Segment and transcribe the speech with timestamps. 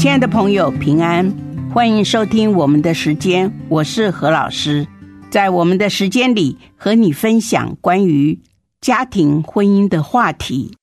[0.00, 1.30] 亲爱的朋友，平安，
[1.74, 4.88] 欢迎收听我们的时间，我是何老师。
[5.30, 8.40] 在我们的时间里，和你分享关于
[8.80, 10.74] 家庭婚姻的话题。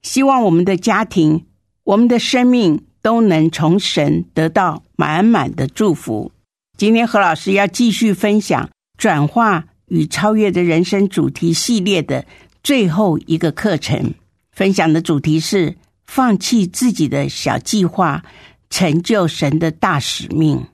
[0.00, 1.44] 希望我们的家庭，
[1.84, 6.32] 我们的生命都能从神得到满满的祝福。
[6.78, 12.24] 今天何老师要继续分享转化与超越的人生主题系列的
[12.62, 14.14] 最后一个课程，
[14.50, 15.76] 分享的主题是
[16.06, 18.24] 放弃自己的小计划，
[18.72, 20.66] 成就神的大使命。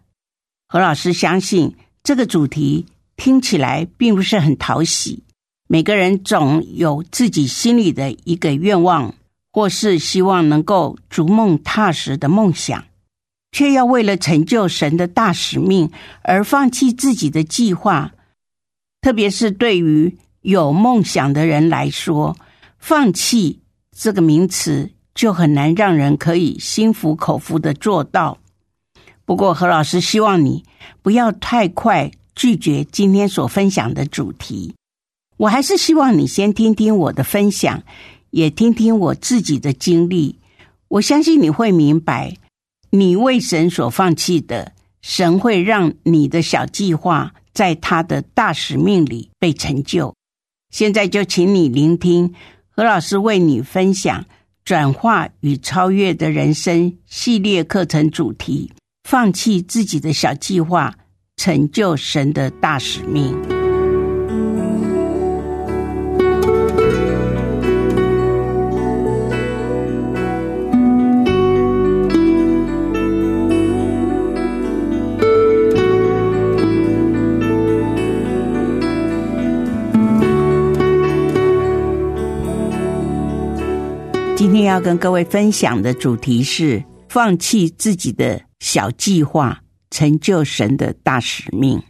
[0.68, 5.24] 何老师相信这个主题听起来并不是很讨喜，
[5.66, 9.14] 每个人总有自己心里的一个愿望。
[9.50, 12.84] 或是希望能够逐梦踏实的梦想，
[13.50, 15.90] 却要为了成就神的大使命
[16.22, 18.12] 而放弃自己的计划。
[19.00, 22.36] 特别是对于有梦想的人来说，
[22.78, 28.38] 放弃这个名词就很难让人可以心服口服的做到。
[29.24, 30.64] 不过，何老师希望你
[31.02, 34.76] 不要太快拒绝今天所分享的主题。
[35.36, 37.82] 我还是希望你先听听我的分享。
[38.30, 40.38] 也听听我自己的经历，
[40.86, 42.36] 我相信你会明白，
[42.90, 50.14] 你为神所放弃的，神会让你的小计划在他的大使命里被成就。
[50.70, 52.34] 现在就请你聆听
[52.68, 54.26] 何老师为你分享
[54.68, 58.70] 转化与超越的人生系列课程主题：
[59.08, 60.94] 放弃自己的小计划，
[61.38, 63.34] 成就神的大使命。
[84.68, 91.82] 要跟各位分享的主题是放弃自己的小计划，成就神的大使命。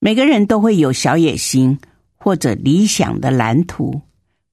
[0.00, 1.78] 每个人都会有小野心
[2.16, 4.00] 或者理想的蓝图，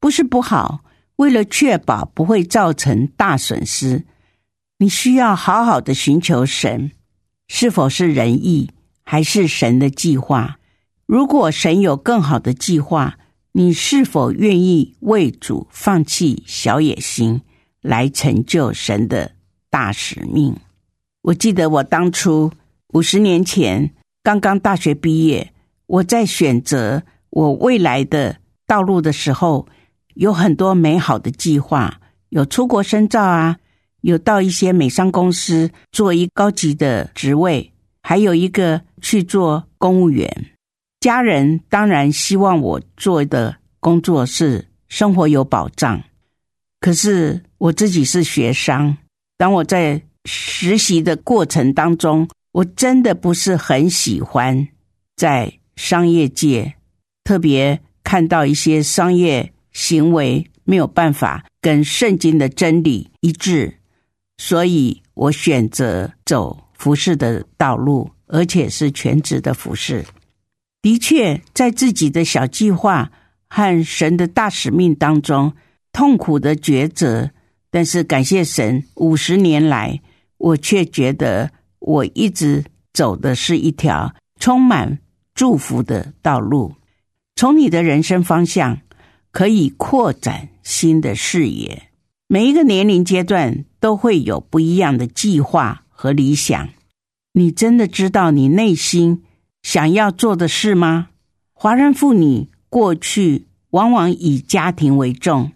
[0.01, 0.81] 不是不好。
[1.16, 4.06] 为了确保不会造成大损失，
[4.77, 6.91] 你需要好好的寻求神
[7.47, 8.69] 是否是仁义，
[9.03, 10.59] 还是神的计划。
[11.06, 13.17] 如果神有更好的计划。
[13.52, 17.42] 你是否愿意为主放弃小野心，
[17.82, 19.32] 来成就神的
[19.70, 20.56] 大使命？
[21.24, 22.52] 我记得我当初
[22.94, 23.94] 五十年前
[24.24, 25.52] 刚刚大学毕业，
[25.88, 28.38] 我在选择我未来的
[28.68, 29.68] 道路的时候，
[30.14, 32.00] 有很多美好的计划，
[32.30, 33.58] 有出国深造啊，
[34.02, 37.74] 有到一些美商公司做一高级的职位，
[38.04, 40.52] 还有一个去做公务员。
[41.00, 46.04] 家人当然希望我做的工作是生活有保障，
[46.82, 48.98] 可是我自己是学商，
[49.38, 54.68] 当我在实习的过程当中，我真的不是很喜欢
[55.16, 56.74] 在商业界，
[57.24, 63.74] 特别看到一些商业行为没有办法跟圣经的真理一致，
[64.38, 70.06] 所以我选择走服饰的道路，而且是全职的服饰。
[70.81, 73.12] 的确，在自己的小计划
[73.50, 75.53] 和神的大使命当中，
[75.91, 77.31] 痛苦的抉择。
[77.69, 80.01] 但是感谢神，五十年来，
[80.38, 82.63] 我却觉得我一直
[82.94, 85.00] 走的是一条充满
[85.35, 86.73] 祝福的道路。
[87.35, 88.79] 从你的人生方向，
[89.31, 91.89] 可以扩展新的视野。
[92.28, 96.69] 每一个年龄阶段都会有不一样的计划和理想。
[97.33, 99.24] 你真的知道你内心？
[99.71, 101.10] 想要做的事吗？
[101.54, 105.51] 华人妇女过去往往以家庭为重，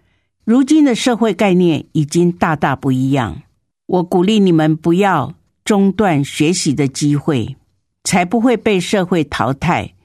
[0.45, 3.41] 如今的社会概念已经大大不一样。
[3.87, 5.33] 我鼓励你们不要
[5.65, 7.55] 中断学习的机会，
[8.03, 9.95] 才不会被社会淘汰，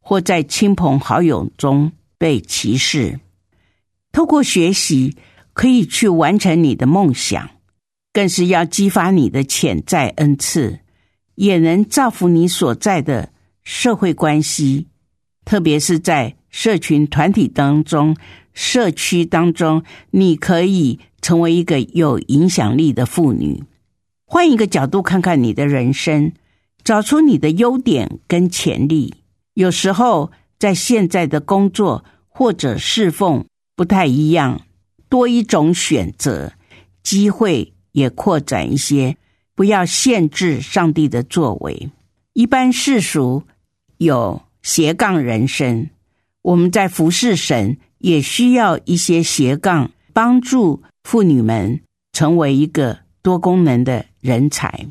[0.00, 3.20] 或在亲朋好友中被歧视。
[4.12, 5.14] 透过学习，
[5.52, 7.50] 可以去完成你的梦想，
[8.14, 10.78] 更是要激发你的潜在恩赐，
[11.34, 13.28] 也能造福你所在的。
[13.70, 14.86] 社会关系，
[15.44, 18.16] 特别是在社群团体当中、
[18.54, 23.62] 社区当中，你可以成为一个有影响力的妇女。
[24.24, 26.32] 换一个角度看看你的人生，
[26.82, 29.16] 找出你的优点跟潜力。
[29.52, 33.44] 有时候在现在的工作或者侍奉
[33.76, 34.62] 不太一样，
[35.10, 36.54] 多一种选择，
[37.02, 39.18] 机会也扩展一些。
[39.54, 41.90] 不要限制上帝的作为。
[42.32, 43.42] 一般世俗
[43.98, 45.90] 有斜杠人生，
[46.42, 51.80] 我们在服侍神也需要一些斜杠，帮助妇女们
[52.12, 54.86] 成为一个多功能的人才。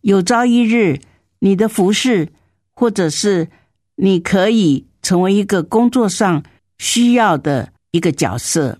[0.00, 1.00] 有朝一日，
[1.38, 2.32] 你的服侍，
[2.74, 3.48] 或者是
[3.96, 6.42] 你可以成为一个工作上
[6.78, 8.78] 需要的一个角色。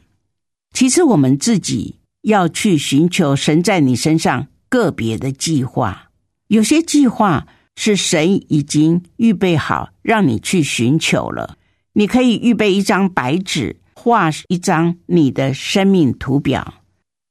[0.72, 4.48] 其实，我们自己要去寻求神在你身上。
[4.68, 6.10] 个别的计划，
[6.48, 11.56] 有些计划是神已经预备好让你去寻求了。
[11.92, 16.82] 你可以预备一张白纸，画一张你的生命图表，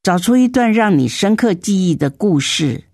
[0.01, 2.85] 找出一段让你深刻记忆的故事。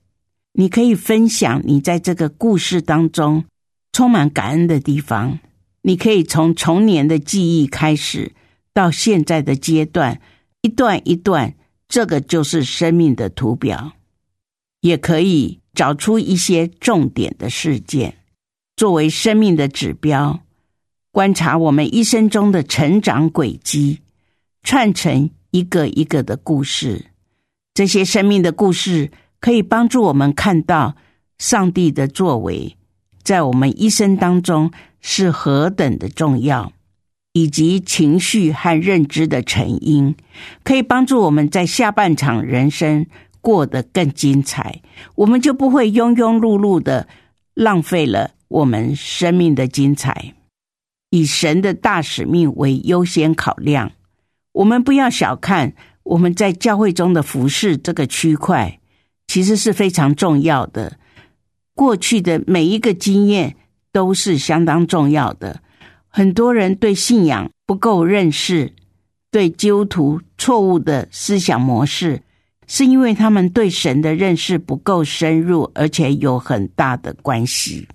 [0.54, 3.46] 你可以分享你在这个故事当中
[3.94, 5.40] 充满感恩的地方。
[5.84, 8.34] 你可以从童年的记忆开始，
[8.74, 10.20] 到现在的阶段，
[10.62, 11.56] 一段一段，
[11.88, 13.94] 这个就是生命的图表。
[14.82, 18.18] 也可以找出一些重点的事件，
[18.76, 20.42] 作为生命的指标，
[21.12, 24.00] 观察我们一生中的成长轨迹，
[24.64, 27.06] 串成一个一个的故事。
[27.74, 30.96] 这些生命的故事可以帮助我们看到
[31.38, 32.76] 上帝的作为，
[33.24, 36.74] 在我们一生当中是何等的重要，
[37.32, 40.16] 以及情绪和认知的成因，
[40.64, 43.06] 可以帮助我们在下半场人生。
[43.42, 44.82] 过得更精彩，
[45.16, 47.08] 我们就不会庸庸碌碌的
[47.54, 50.34] 浪费了我们生命的精彩。
[51.10, 53.92] 以神的大使命为优先考量，
[54.54, 55.74] 我们不要小看
[56.04, 58.80] 我们在教会中的服饰这个区块，
[59.28, 60.98] 其实是非常重要的。
[61.74, 63.58] 过去的每一个经验
[63.92, 65.62] 都是相当重要的。
[66.08, 68.74] 很多人对信仰不够认识，
[69.32, 72.22] 对基督徒错误的思想模式。
[72.74, 77.86] 是因为他们对神的认识不够深入，而且有很大的关系。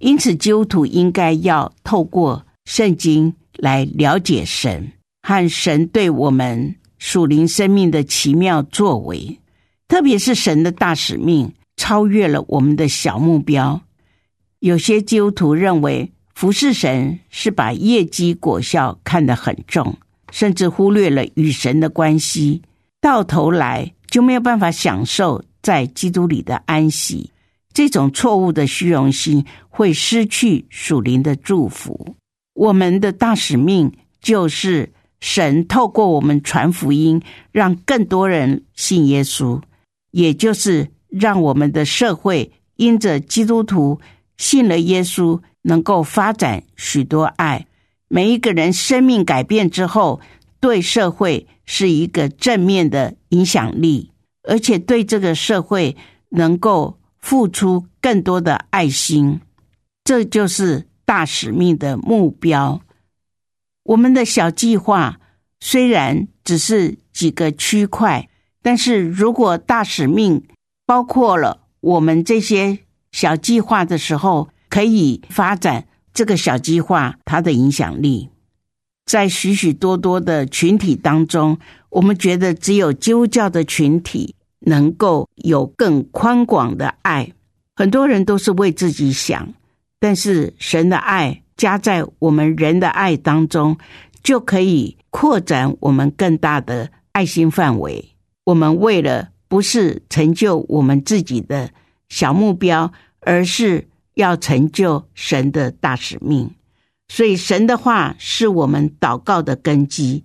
[0.00, 4.92] 因此，基督徒应该要透过圣经来了解神
[5.22, 9.40] 和神对我们属灵生命的奇妙作为，
[9.88, 13.80] 特别是神的大使命超越了我们的小目标。
[14.58, 19.96] 有些基督徒认为服侍神是把业绩果效看得很重，
[20.30, 22.60] 甚至忽略了与神的关系，
[23.00, 23.94] 到头来。
[24.10, 27.30] 就没有办法享受在基督里的安息。
[27.72, 32.16] 这种错误的虚荣心会失去属灵的祝福。
[32.54, 37.22] 我们的大使命就是神透过我们传福音，
[37.52, 39.60] 让更多人信耶稣，
[40.10, 44.00] 也就是让我们的社会因着基督徒
[44.36, 47.66] 信了耶稣，能够发展许多爱。
[48.08, 50.20] 每一个人生命改变之后，
[50.58, 51.46] 对社会。
[51.70, 54.10] 是一个正面的影响力，
[54.42, 55.94] 而且对这个社会
[56.30, 59.42] 能够付出更多的爱心，
[60.02, 62.80] 这就是大使命的目标。
[63.82, 65.20] 我们的小计划
[65.60, 68.30] 虽然只是几个区块，
[68.62, 70.42] 但是如果大使命
[70.86, 72.78] 包括了我们这些
[73.12, 78.30] 小计划的时候，可以发展这个小计划它的影响力。
[79.08, 87.32] 在许许多多的群体当中，我们觉得只有基督教的群体能够有更宽广的爱。
[87.74, 89.54] 很多人都是为自己想，
[89.98, 93.78] 但是神的爱加在我们人的爱当中，
[94.22, 98.10] 就可以扩展我们更大的爱心范围。
[98.44, 101.70] 我们为了不是成就我们自己的
[102.10, 106.50] 小目标，而是要成就神的大使命。
[107.08, 110.24] 所以，神的话是我们祷告的根基。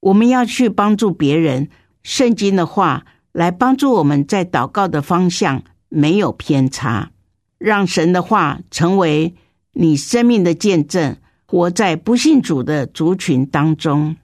[0.00, 1.68] 我们要去帮助别人，
[2.02, 7.10] 圣经的话来帮助我们在祷告的方向没有偏差，
[7.58, 9.34] 让神的话成为
[9.72, 11.16] 你生命的见证。
[11.46, 14.14] 活在不信主的族群当中，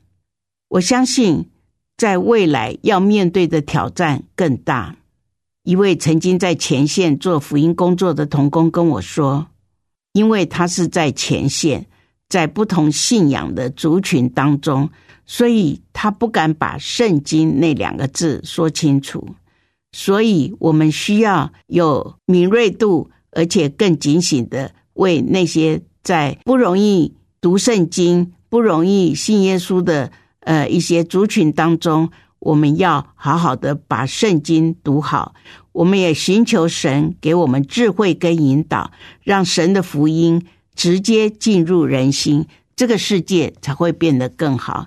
[0.68, 1.50] 我相信
[1.97, 4.95] 在未来要面对的挑战更大。
[5.64, 9.49] 一位曾经在前线做福音工作的童工跟我说。
[10.16, 11.85] 因为他是在前线，
[12.26, 14.88] 在不同信仰的族群当中，
[15.26, 19.28] 所以他不敢把圣经那两个字说清楚。
[19.92, 35.35] 所以我们需要有敏锐度，而且更警醒的为那些在不容易读圣经、不容易信耶稣的呃一些族群当中，我们要好好的把圣经读好。
[35.73, 38.90] 我们也寻求神给我们智慧跟引导，
[39.23, 44.87] 让神的福音直接进入人心，这个世界才会变得更好。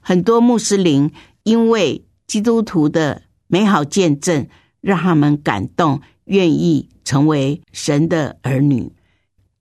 [0.00, 1.10] 很多穆斯林
[1.44, 4.46] 因为基督徒的美好见证，
[4.82, 8.92] 让他们感动，愿意成为神的儿女。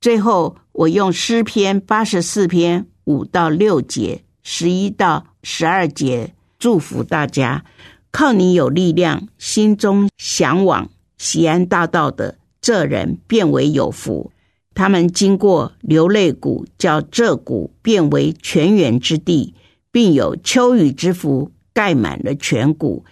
[0.01, 7.65] 最后，我用诗篇八十四篇五到六节、十一到十二节祝福大家。
[8.11, 14.31] 靠你有力量，心中向往西安大道的这人变为有福。
[14.73, 19.53] 他们经过流泪谷，叫这谷变为泉源之地，
[19.91, 23.05] 并有秋雨之福盖满了全谷。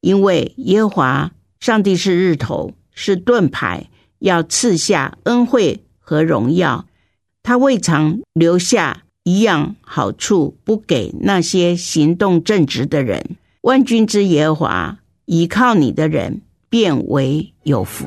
[0.00, 6.86] 因为耶华上帝是日头，是盾牌，要赐下恩惠和荣耀。
[7.42, 13.36] 他未尝留下一样好处不给那些行动正直的人。
[13.60, 18.06] 万军之耶和华，倚靠你的人变为有福。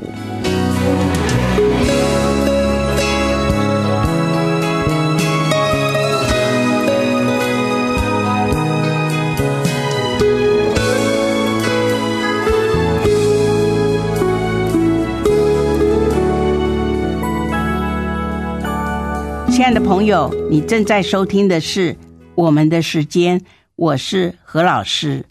[19.63, 21.93] 亲爱的朋友，你正在收听的是
[22.35, 23.39] 《我们的时间》，
[23.77, 25.25] 我是何老师。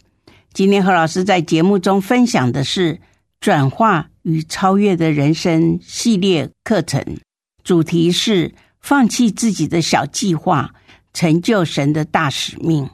[0.53, 2.99] 今天何老师在节目中分享的是
[3.39, 6.99] 转化与超越的人生系列课程，
[7.63, 10.73] 主题是放弃自己的小计划，
[11.13, 12.89] 成就神的大使命。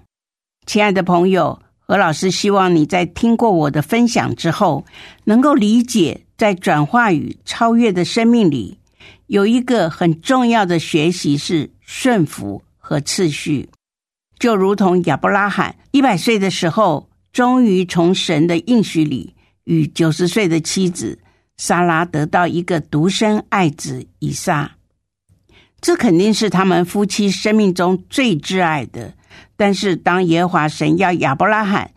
[0.65, 4.84] 亲爱的朋友，何老师希望你在听过我的分享之后，
[5.24, 8.77] 能够理解，在转化与超越的生命里，
[9.27, 13.69] 有一个很重要的学习是顺服和次序，
[14.37, 17.07] 就如同亚伯拉罕一百岁的时候。
[17.31, 19.35] 终于从神的应许里，
[19.65, 21.19] 与九十岁的妻子
[21.57, 24.71] 莎拉得到一个独生爱子以撒。
[25.79, 29.13] 这肯定是他们夫妻生命中最挚爱的。
[29.55, 31.91] 但是，当耶和华神要亚伯拉罕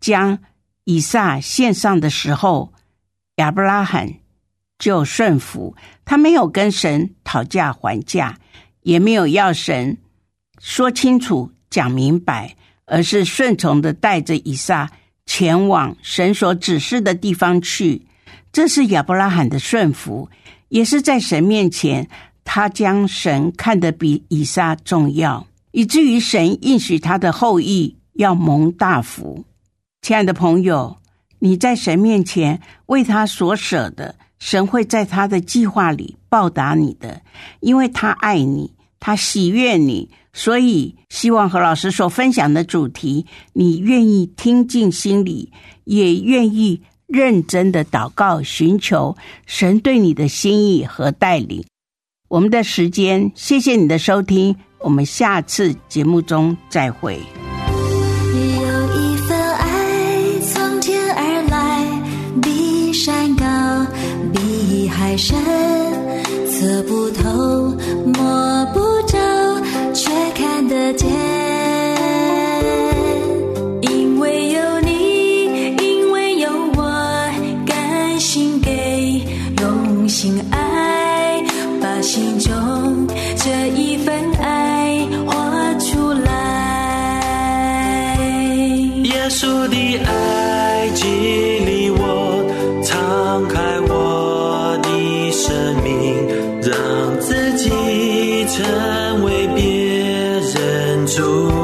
[0.00, 0.38] 将
[0.84, 2.74] 以撒献上的时候，
[3.36, 4.12] 亚伯拉罕
[4.78, 8.38] 就顺服，他没有跟神讨价还价，
[8.82, 9.98] 也没有要神
[10.58, 12.56] 说清楚、讲明白。
[12.86, 14.90] 而是顺从的带着以撒
[15.24, 18.06] 前往神所指示的地方去，
[18.52, 20.28] 这是亚伯拉罕的顺服，
[20.68, 22.06] 也是在神面前，
[22.44, 29.46] 他将神看得比以撒重要，以至于神应许他的后裔要蒙大福。
[30.02, 30.98] 亲爱的朋友，
[31.38, 37.22] 你在神面前为他所舍的，神会在他的计划里报答你的，
[37.60, 40.10] 因为他爱你，他喜悦你。
[40.36, 45.52] 所以，希望和老师所分享的主题，你愿意听进心里，
[45.84, 51.64] 也愿意认真的祷告，寻求神对你的心意和带领。
[52.26, 57.20] 我们的时间，谢谢你的收听，我们下次节目中再会。
[99.22, 99.62] 为别
[100.54, 101.63] 人祝